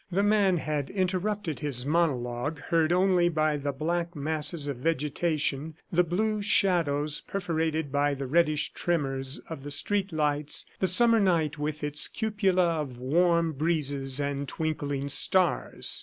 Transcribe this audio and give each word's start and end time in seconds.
The 0.11 0.23
man 0.23 0.57
had 0.57 0.89
interrupted 0.89 1.59
his 1.59 1.85
monologue, 1.85 2.59
heard 2.59 2.91
only 2.91 3.29
by 3.29 3.57
the 3.57 3.71
black 3.71 4.15
masses 4.15 4.67
of 4.67 4.77
vegetation, 4.77 5.75
the 5.91 6.03
blue 6.03 6.41
shadows 6.41 7.21
perforated 7.27 7.91
by 7.91 8.15
the 8.15 8.25
reddish 8.25 8.73
tremors 8.73 9.37
of 9.47 9.61
the 9.61 9.69
street 9.69 10.11
lights, 10.11 10.65
the 10.79 10.87
summer 10.87 11.19
night 11.19 11.59
with 11.59 11.83
its 11.83 12.07
cupola 12.07 12.81
of 12.81 12.97
warm 12.97 13.51
breezes 13.53 14.19
and 14.19 14.47
twinkling 14.47 15.07
stars. 15.07 15.99